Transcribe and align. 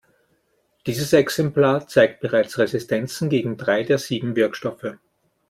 Dieses 0.87 1.13
Exemplar 1.13 1.87
zeigt 1.87 2.21
bereits 2.21 2.57
Resistenzen 2.57 3.29
gegen 3.29 3.55
drei 3.55 3.83
der 3.83 3.99
sieben 3.99 4.35
Wirkstoffe. 4.35 4.95